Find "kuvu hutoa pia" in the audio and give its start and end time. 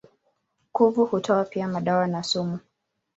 0.71-1.67